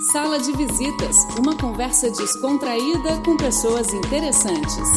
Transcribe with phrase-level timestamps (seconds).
[0.00, 4.88] Sala de Visitas, uma conversa descontraída com pessoas interessantes.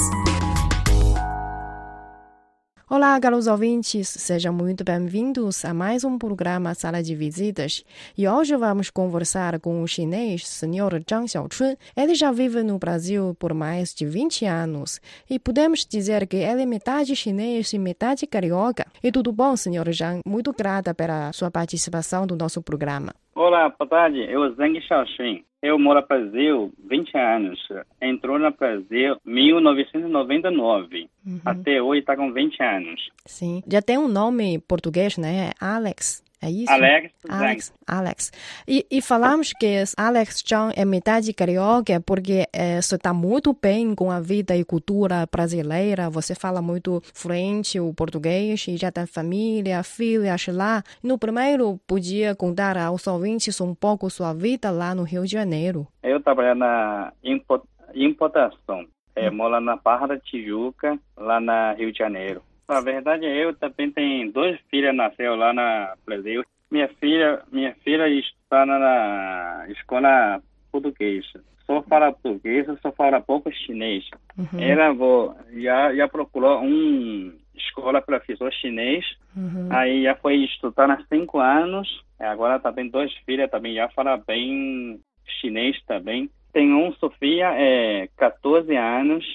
[2.87, 7.83] Olá, caros ouvintes, sejam muito bem-vindos a mais um programa Sala de Visitas.
[8.15, 11.01] E hoje vamos conversar com o chinês Sr.
[11.09, 11.75] Zhang Xiaochun.
[11.97, 16.61] Ele já vive no Brasil por mais de 20 anos e podemos dizer que ele
[16.61, 18.85] é metade chinês e metade carioca.
[19.03, 19.91] E tudo bom, Sr.
[19.91, 20.21] Zhang?
[20.23, 23.15] Muito grata pela sua participação no nosso programa.
[23.51, 24.19] Olá, boa tarde.
[24.29, 25.41] Eu sou Zhang Xiaoxun.
[25.61, 27.59] Eu moro no Brasil 20 anos.
[28.01, 31.09] Entrou no Brasil em 1999.
[31.27, 31.41] Uhum.
[31.43, 33.09] Até hoje está com 20 anos.
[33.25, 33.61] Sim.
[33.67, 35.51] Já tem um nome português, né?
[35.59, 36.23] Alex.
[36.41, 36.71] É isso?
[36.71, 37.13] Alex.
[37.29, 37.73] Alex.
[37.87, 38.31] Alex.
[38.67, 43.93] E, e falamos que Alex Chang é metade carioca porque é, você está muito bem
[43.93, 46.09] com a vida e cultura brasileira.
[46.09, 50.81] Você fala muito fluente o português e já tem família, filhas lá.
[51.03, 55.87] No primeiro, podia contar aos ouvintes um pouco sua vida lá no Rio de Janeiro.
[56.01, 57.13] Eu trabalho na
[57.93, 58.85] importação.
[59.15, 59.35] É, hum.
[59.35, 62.41] moro na Barra da Tijuca, lá na Rio de Janeiro.
[62.71, 66.41] Na verdade, eu também tenho dois filhos nasceu lá na Brasil.
[66.71, 70.41] Minha filha, minha filha está na escola
[70.71, 71.43] portuguesa.
[71.65, 74.05] Só fala português, só fala pouco chinês.
[74.37, 74.57] Uhum.
[74.57, 79.05] Ela vou, já, já procurou um escola professor chinês.
[79.35, 79.67] Uhum.
[79.69, 82.01] Aí já foi estudar há cinco anos.
[82.17, 84.97] Agora também dois filhos também já fala bem
[85.41, 86.29] chinês também.
[86.53, 89.25] Tem um, Sofia, é 14 anos.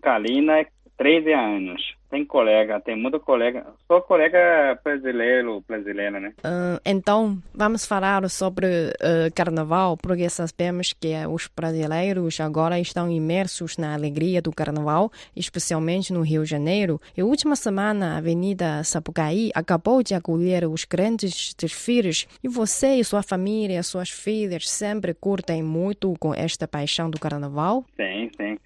[0.00, 6.32] Kalina, é 13 anos tem colega, tem muito colega, só colega brasileiro, brasileira, né?
[6.38, 13.76] Uh, então, vamos falar sobre uh, carnaval, porque sabemos que os brasileiros agora estão imersos
[13.76, 17.00] na alegria do carnaval, especialmente no Rio de Janeiro.
[17.16, 22.28] E última semana, a Avenida Sapucaí acabou de acolher os grandes desfiles.
[22.44, 27.84] E você e sua família, suas filhas, sempre curtem muito com esta paixão do carnaval?
[27.96, 28.56] Sim, sim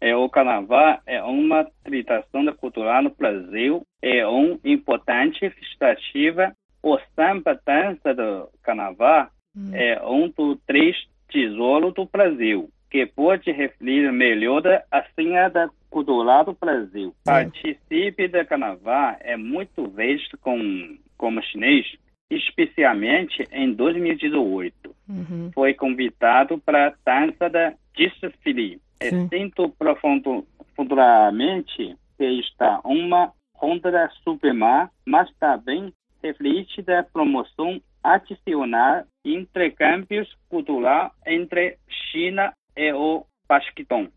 [0.00, 6.54] é, o carnaval é uma tradição cultural no Brasil, é um importante festivativa.
[6.82, 9.70] O samba dança do carnaval hum.
[9.74, 10.96] é um dos três
[11.28, 17.12] tesouros do Brasil, que pode refletir melhor a cena cultural do Brasil.
[17.26, 17.30] É.
[17.32, 21.86] Participe do carnaval é muito visto com, como chinês,
[22.30, 24.94] especialmente em 2018.
[25.08, 25.50] Uhum.
[25.52, 34.10] Foi convidado para a dança da desfile é, sinto profundo, profundamente que está uma ronda
[34.24, 35.92] suprema, mas também
[36.22, 44.08] reflete da promoção adicional intercâmbios culturais entre China e o Paquistão.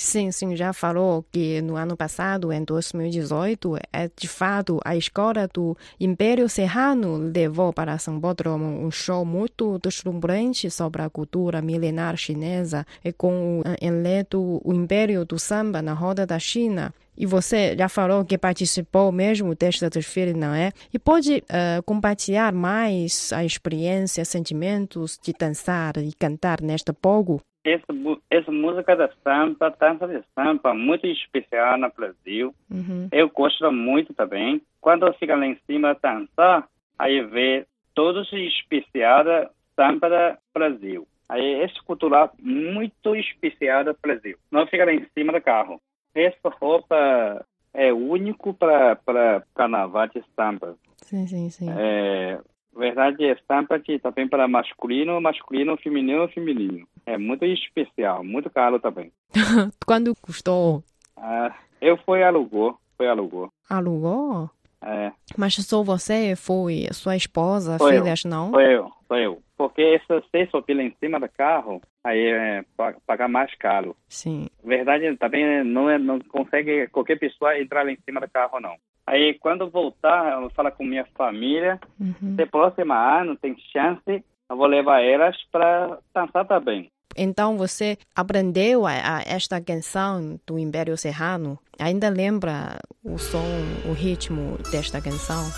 [0.00, 5.48] Sim, sim, já falou que no ano passado, em 2018, é de fato a escola
[5.52, 12.16] do Império Serrano levou para São Bódromo um show muito deslumbrante sobre a cultura milenar
[12.16, 16.94] chinesa e com o enledo O Império do Samba na Roda da China.
[17.16, 20.70] E você já falou que participou mesmo deste desfile, não é?
[20.94, 27.42] E pode uh, compartilhar mais a experiência, sentimentos de dançar e cantar neste pogo?
[27.64, 27.86] Essa,
[28.30, 32.54] essa música da samba, dança de samba, muito especial no Brasil.
[32.70, 33.08] Uhum.
[33.12, 34.62] Eu gosto muito também.
[34.80, 41.06] Quando fica lá em cima dançar, aí vê todos os especial da samba do Brasil.
[41.28, 44.38] Aí esse cultural muito especial do Brasil.
[44.50, 45.80] Não fica lá em cima do carro.
[46.14, 47.44] Essa roupa
[47.74, 50.76] é único para carnaval de samba.
[51.02, 51.66] Sim, sim, sim.
[51.70, 52.38] É,
[52.76, 56.86] verdade é samba que também para masculino, masculino, feminino, feminino.
[57.08, 59.10] É muito especial, muito caro também.
[59.86, 60.84] Quando custou?
[61.16, 63.50] Ah, eu fui alugou, foi alugou.
[63.70, 64.50] Alugou?
[64.82, 65.10] É.
[65.34, 68.30] Mas só você foi, sua esposa, foi filhas, eu.
[68.30, 68.50] não?
[68.50, 69.42] Foi eu, foi eu.
[69.56, 72.64] Porque se você subir em cima do carro, aí é
[73.06, 73.96] pagar mais caro.
[74.06, 74.46] Sim.
[74.62, 78.76] Verdade, também não, é, não consegue qualquer pessoa entrar lá em cima do carro, não.
[79.06, 82.36] Aí, quando voltar, eu falo com minha família, uhum.
[82.36, 86.90] se próximo ano tem chance, eu vou levar elas para dançar também.
[87.16, 91.58] Então você aprendeu a, a esta canção do Império Serrano?
[91.78, 93.44] Ainda lembra o som,
[93.86, 95.50] o ritmo desta canção?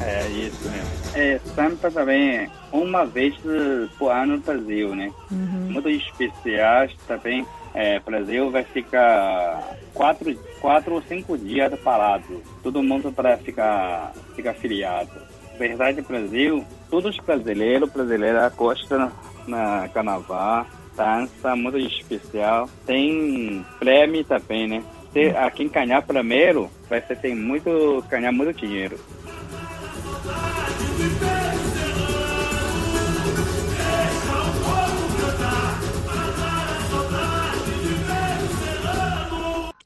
[0.00, 0.90] É isso mesmo.
[1.14, 3.34] É, samba também uma vez
[3.98, 5.12] por ano no Brasil, né?
[5.30, 5.72] Uhum.
[5.72, 7.46] Muito especiais também.
[7.74, 12.42] É, Brasil vai ficar quatro, quatro ou cinco dias parado.
[12.62, 15.30] Todo mundo para ficar, ficar filiado
[15.60, 19.12] verdade Brasil, todos os brasileiros, brasileiras gostam
[19.46, 22.66] na carnaval, dança muito especial.
[22.86, 24.82] Tem prêmio também, né?
[25.12, 28.98] Se, a quem ganhar primeiro, vai ser, tem muito, ganhar muito dinheiro.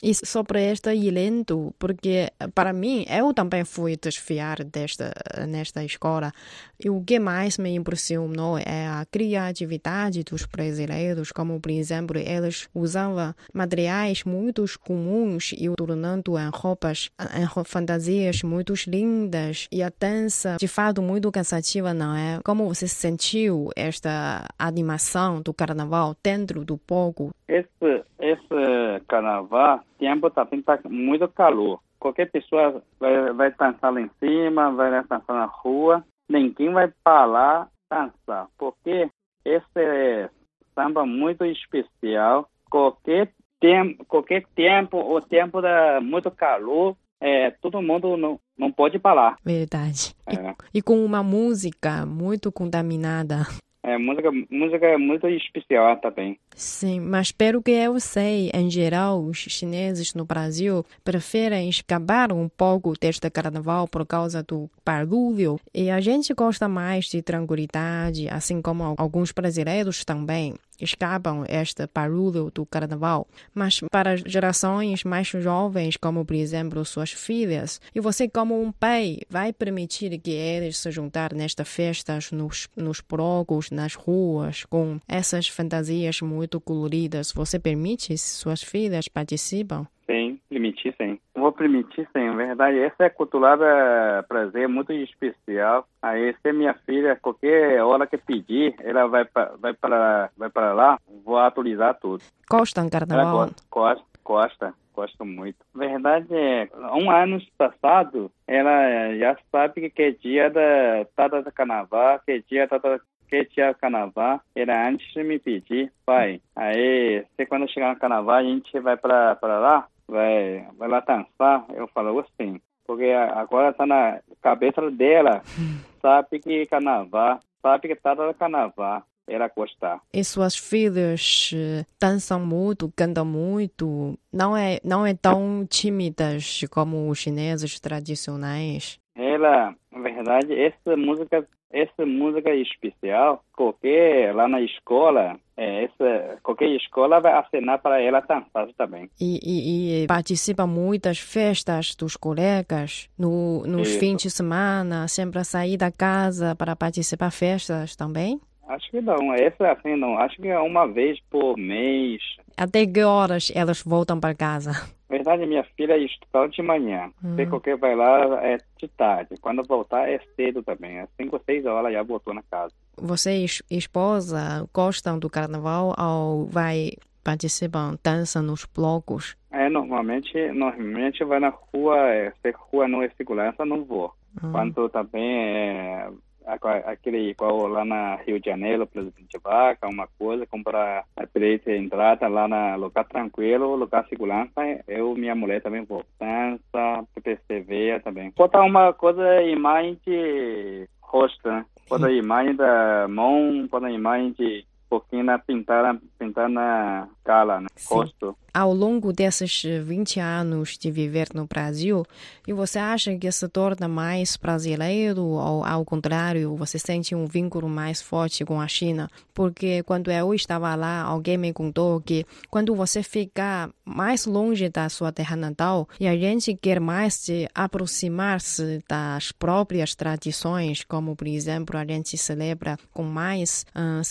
[0.04, 5.14] E sobre esta Ilento, porque para mim, eu também fui desfiar desta,
[5.48, 6.30] nesta escola.
[6.78, 12.68] E o que mais me impressionou é a criatividade dos brasileiros, como, por exemplo, eles
[12.74, 19.68] usavam materiais muito comuns e o tornando em roupas, em fantasias muito lindas.
[19.72, 22.40] E a dança, de fato, muito cansativa, não é?
[22.44, 27.34] Como você sentiu esta animação do carnaval dentro do palco?
[27.54, 31.80] Esse, esse carnaval tempo também está muito calor.
[32.00, 37.68] Qualquer pessoa vai, vai dançar lá em cima, vai dançar na rua, ninguém vai parar
[37.88, 39.08] dançar, porque
[39.44, 40.28] esse é
[40.74, 42.48] samba muito especial.
[42.68, 43.30] Qualquer
[43.60, 49.36] tempo, qualquer tempo, o tempo da muito calor, é, todo mundo não, não pode parar.
[49.44, 50.14] Verdade.
[50.26, 50.34] É.
[50.34, 53.46] E, e com uma música muito contaminada.
[53.86, 56.38] É, música, música é muito especial também.
[56.56, 62.48] Sim, mas pelo que eu sei, em geral, os chineses no Brasil preferem escapar um
[62.48, 65.60] pouco deste carnaval por causa do barulho.
[65.75, 72.50] E a gente gosta mais de tranquilidade, assim como alguns brasileiros também escapam este barulho
[72.50, 73.26] do carnaval.
[73.54, 79.19] Mas para gerações mais jovens, como por exemplo suas filhas, e você como um pai
[79.28, 85.48] vai permitir que eles se juntar nestas festas, nos, nos blocos, nas ruas, com essas
[85.48, 87.32] fantasias muito coloridas.
[87.32, 89.86] Você permite que suas filhas participam?
[90.06, 91.18] Sim, permitir sim.
[91.34, 92.78] Vou permitir sim, verdade.
[92.78, 95.86] Essa é culturada prazer muito especial.
[96.02, 100.74] Aí se minha filha, qualquer hora que pedir, ela vai para vai para vai para
[100.74, 102.22] lá, vou atualizar tudo.
[102.50, 103.50] Gostam carnaval?
[103.70, 105.58] Gosta, gosta, gosta muito.
[105.74, 112.20] Verdade é, um ano passado, ela já sabe que é dia da data do carnaval,
[112.24, 113.04] que é dia da que
[113.46, 118.42] tinha carnaval, era antes de me pedir, pai, aí, se quando chegar no carnaval, a
[118.42, 121.64] gente vai para lá, vai, vai lá dançar.
[121.74, 125.42] Eu falo assim, porque agora tá na cabeça dela,
[126.00, 129.02] sabe que carnaval, sabe que tá no carnaval.
[129.26, 130.02] Ela gostar.
[130.12, 137.08] E suas filhas eh, dançam muito, cantam muito, não é, não é tão tímidas como
[137.08, 139.00] os chineses tradicionais?
[139.14, 146.69] Ela, na verdade, essa música essa música especial, qualquer lá na escola, é, essa, qualquer
[146.69, 149.11] escola vai assinar para ela dançar também.
[149.20, 153.99] E, e, e participa muitas festas dos colegas no, nos Isso.
[153.99, 158.40] fins de semana, sempre a sair da casa para participar festas também?
[158.69, 162.22] Acho que não, essa assim não, acho que é uma vez por mês.
[162.56, 164.70] Até que horas elas voltam para casa?
[165.14, 167.08] Na verdade, minha filha estuda de manhã.
[167.22, 167.37] Hum.
[167.37, 169.37] Se qualquer vai lá é de tarde.
[169.40, 170.99] Quando voltar é cedo também.
[170.99, 172.72] É 5 ou 6 horas já voltou na casa.
[172.96, 176.90] Você e esposa gostam do carnaval ou vai
[177.22, 179.37] participam, dançam nos blocos?
[179.52, 184.12] É, normalmente, normalmente vai na rua, é, se rua não é segurança, não vou.
[184.43, 184.50] Hum.
[184.50, 186.08] Quando também é,
[186.46, 192.29] aquele igual lá na Rio de Janeiro, Presidente Vaca, uma coisa, comprar a direita entrada
[192.29, 194.52] lá na lugar tranquilo, lugar segurança,
[194.87, 196.05] eu minha mulher também vou.
[196.19, 198.32] Dança, PPCV também.
[198.37, 201.65] Botar uma coisa, imagem de rosto, né?
[201.89, 207.67] Botar imagem da mão, botar imagem de pouquinho na pintar, pintar na cara, né?
[207.89, 212.05] rosto ao longo desses 20 anos de viver no Brasil,
[212.46, 217.69] e você acha que se torna mais brasileiro ou ao contrário, você sente um vínculo
[217.69, 219.10] mais forte com a China?
[219.34, 224.89] Porque quando eu estava lá, alguém me contou que quando você fica mais longe da
[224.89, 231.27] sua terra natal e a gente quer mais se aproximar-se das próprias tradições, como por
[231.27, 234.05] exemplo, a gente celebra com mais uh,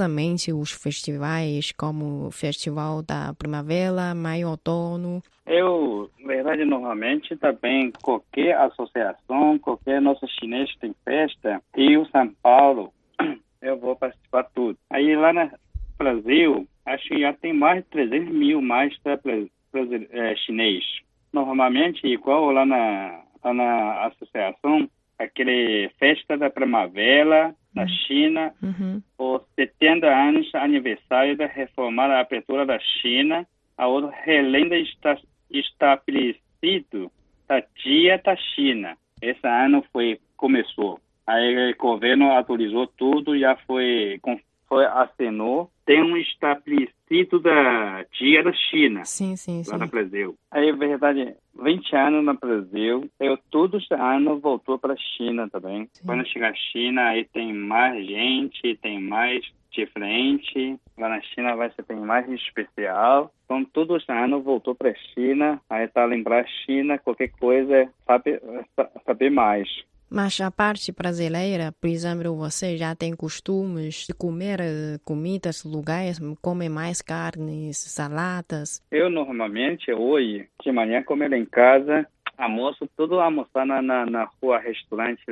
[0.00, 5.22] cerimoniosamente os festivais, como o Festival da Primavera maio, outono?
[5.46, 12.92] Eu, verdade, normalmente também qualquer associação, qualquer nosso chinês tem festa, Rio, São Paulo,
[13.60, 14.78] eu vou participar tudo.
[14.88, 15.50] Aí lá no
[15.98, 20.84] Brasil, acho que já tem mais de 300 mil mais é, chinês.
[21.32, 24.88] Normalmente, igual lá na, lá na associação,
[25.18, 27.88] aquele festa da primavera na uhum.
[27.88, 29.02] China, uhum.
[29.18, 33.46] os 70 anos aniversário da reformada abertura da China,
[33.76, 35.16] a outra relenda está
[35.50, 37.10] estabelecido
[37.48, 38.96] da dia da China.
[39.22, 41.00] Esse ano foi começou.
[41.26, 44.20] Aí o governo atualizou tudo, já foi
[44.68, 45.70] foi assinou.
[45.84, 49.04] Tem um estabelecido tecido da dia da China.
[49.04, 49.78] Sim, sim, lá sim.
[49.78, 50.34] no Brasil.
[50.50, 55.48] Aí, é verdade, 20 anos no Brasil, eu todos os anos voltou para a China
[55.50, 55.88] também.
[55.92, 56.06] Sim.
[56.06, 60.76] Quando chega a China, aí tem mais gente, tem mais diferente.
[60.96, 63.32] Lá na China vai ser tem mais especial.
[63.44, 67.92] Então, todos os anos voltou para a China, aí tá lembrar a China, qualquer coisa,
[68.06, 68.40] sabe,
[68.76, 69.68] sa- saber mais.
[70.10, 76.18] Mas a parte brasileira, por exemplo, você já tem costumes de comer eh, comidas locais,
[76.42, 78.82] come mais carnes, saladas.
[78.90, 84.58] Eu normalmente hoje de manhã comer em casa, almoço tudo almoçar na, na, na rua
[84.58, 85.22] restaurante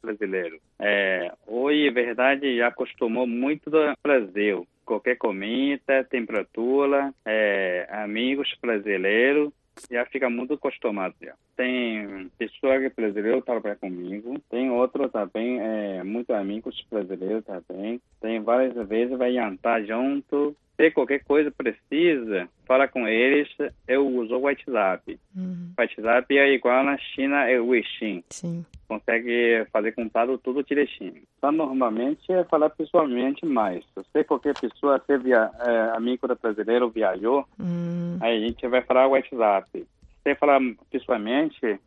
[0.00, 0.60] brasileiro.
[0.78, 4.66] É, hoje, verdade, já acostumou muito do Brasil.
[4.84, 9.50] Qualquer comida, temperatura, é, amigos brasileiros,
[9.90, 11.14] já fica muito acostumado.
[11.22, 11.34] Já.
[11.56, 18.00] Tem pessoa que é brasileiro trabalha comigo, tem outro também, é, muitos amigos brasileiros também.
[18.20, 20.56] Tem várias vezes vai jantar junto.
[20.76, 23.48] Se qualquer coisa precisa, fala com eles,
[23.86, 25.18] eu uso o WhatsApp.
[25.36, 28.24] Uhum, WhatsApp é igual na China, é o Weixin.
[28.30, 28.64] sim.
[28.88, 31.22] Consegue fazer contato tudo direitinho.
[31.38, 33.84] Então, normalmente, é falar pessoalmente mais.
[34.12, 38.82] Se qualquer pessoa, se via, é, amigo do brasileiro viajou, Hum, aí a gente vai
[38.82, 39.86] falar WhatsApp.
[40.22, 40.60] Se falar
[40.90, 41.80] pessoalmente,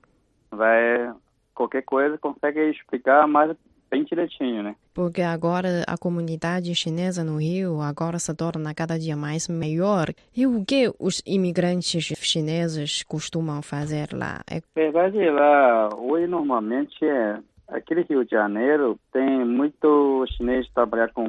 [0.51, 1.13] vai
[1.53, 3.55] qualquer coisa consegue explicar mais
[3.89, 4.75] bem direitinho, né?
[4.97, 10.07] porque agora a comunidade chinesa no Rio agora se torna cada dia mais maior.
[10.35, 14.41] E o que os imigrantes chineses costumam fazer lá?
[14.49, 21.25] É verdade, lá hoje normalmente é aquele Rio de Janeiro tem muito chinês trabalhar com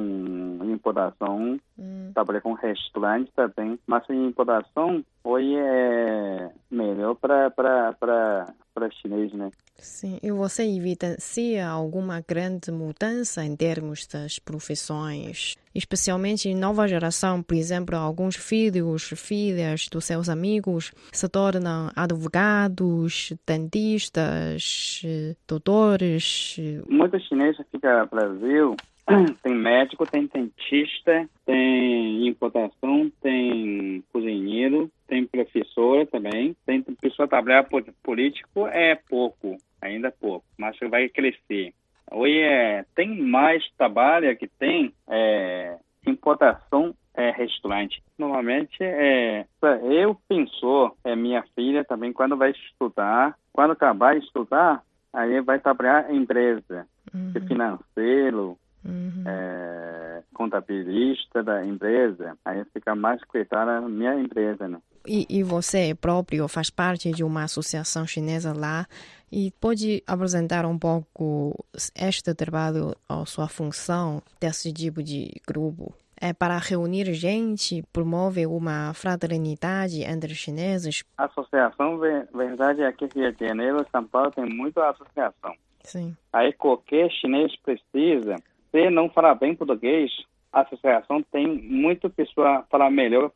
[0.63, 8.89] importação, Hum, trabalhar com restaurante também, mas a importação hoje é melhor para para para
[8.89, 9.49] para chinês, né?
[9.77, 17.41] Sim, e você evidencia alguma grande mudança em termos das profissões, especialmente em nova geração,
[17.41, 25.01] por exemplo, alguns filhos, filhas dos seus amigos se tornam advogados, dentistas,
[25.47, 26.57] doutores.
[26.89, 28.75] Muitos chineses ficam no Brasil,
[29.41, 37.63] tem médico, tem dentista, tem importação, tem cozinheiro, tem professora também, tem pessoa que trabalha
[37.63, 41.73] por político, é pouco, ainda pouco, mas vai crescer.
[42.11, 48.01] Hoje é, tem mais trabalho que tem é, importação é restaurante.
[48.17, 49.45] Normalmente é
[49.83, 55.59] eu pensou é minha filha também quando vai estudar, quando acabar de estudar, aí vai
[55.59, 58.57] trabalhar em empresa, Uhum, financeiro,
[58.89, 59.23] uhum.
[59.25, 64.79] é, contabilista da empresa, aí fica mais cuidada da minha empresa, né?
[65.07, 68.85] E, e você próprio faz parte de uma associação chinesa lá
[69.31, 71.55] e pode apresentar um pouco
[71.95, 75.93] este trabalho, a sua função desse tipo de grupo?
[76.21, 81.03] É para reunir gente, promove uma fraternidade entre chineses?
[81.17, 85.55] A associação, ve- verdade, aqui em Rio de Janeiro, São Paulo tem muita associação.
[85.81, 86.15] Sim.
[86.33, 88.35] Aí qualquer chinês precisa,
[88.71, 90.11] se não falar bem português,
[90.51, 93.31] a associação tem muita pessoa falar melhor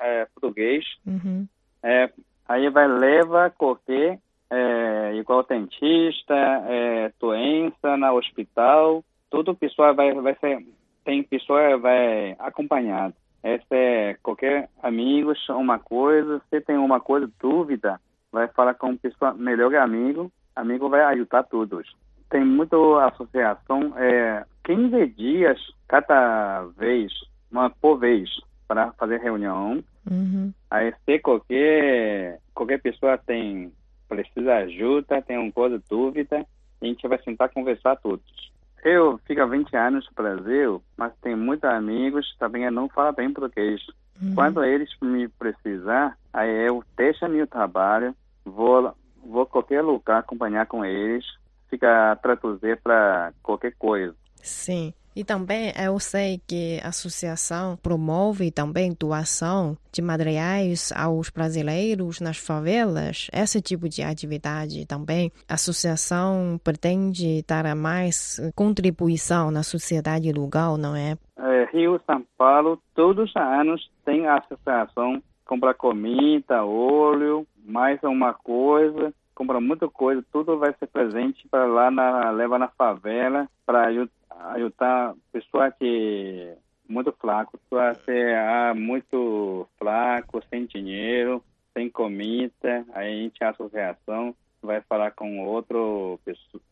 [0.00, 1.46] é, português, Uhum.
[1.82, 2.10] é,
[2.48, 4.18] aí vai levar qualquer,
[4.50, 6.34] é, igual dentista,
[6.68, 10.64] é, doença na hospital, tudo pessoa vai, vai ser,
[11.04, 13.14] tem pessoa vai acompanhado.
[13.44, 18.00] Esse é qualquer amigos, uma coisa, se tem uma coisa, dúvida,
[18.32, 21.94] vai falar com pessoa melhor amigo, amigo vai ajudar todos.
[22.28, 27.12] Tem muita associação, é, 15 dias cada vez,
[27.50, 28.28] uma por vez,
[28.66, 29.82] para fazer reunião.
[30.10, 30.52] Uhum.
[30.68, 33.72] Aí se qualquer, qualquer pessoa tem,
[34.08, 36.44] precisa de ajuda, tem uma coisa, dúvida,
[36.82, 38.24] a gente vai sentar conversar todos.
[38.84, 43.32] Eu fico há 20 anos no Brasil, mas tenho muitos amigos, também não falo bem
[43.32, 43.80] português.
[44.20, 44.34] Uhum.
[44.34, 48.92] Quando eles me precisar, aí eu deixo meu trabalho, vou,
[49.24, 51.24] vou qualquer lugar acompanhar com eles,
[51.70, 54.14] fica traduzir para qualquer coisa.
[54.46, 54.92] Sim.
[55.16, 62.36] E também eu sei que a associação promove também doação de materiais aos brasileiros nas
[62.36, 63.28] favelas.
[63.32, 65.32] Esse tipo de atividade também.
[65.48, 71.16] A associação pretende dar mais contribuição na sociedade local, não é?
[71.38, 78.34] É, Rio, São Paulo, todos os anos tem a associação, compra comida, óleo, mais uma
[78.34, 83.92] coisa, compra muita coisa, tudo vai ser presente para lá, na, leva na favela, para
[84.38, 86.54] ajudar pessoa que
[86.88, 93.50] muito fraco, pessoa que é muito fraco, sem dinheiro, sem comida, aí a gente, a
[93.50, 96.18] associação, vai falar com outro,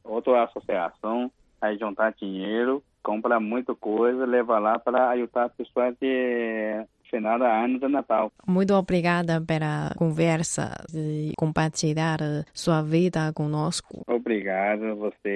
[0.02, 1.30] outra associação,
[1.60, 7.44] aí juntar dinheiro, compra muita coisa, leva lá para ajudar a pessoa de final do
[7.44, 8.32] ano do Natal.
[8.46, 12.18] Muito obrigada pela conversa e compartilhar
[12.52, 14.02] sua vida conosco.
[14.06, 15.32] Obrigado a você.